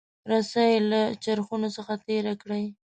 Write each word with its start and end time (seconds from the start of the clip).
رسۍ 0.29 0.73
له 0.91 1.01
چرخونو 1.23 1.67
څخه 1.77 1.93
تیره 2.05 2.33
کړئ. 2.41 2.63